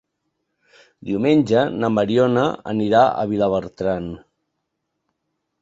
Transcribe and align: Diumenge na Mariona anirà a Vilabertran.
Diumenge 1.09 1.65
na 1.83 1.91
Mariona 1.99 2.47
anirà 2.73 3.05
a 3.25 3.29
Vilabertran. 3.35 4.09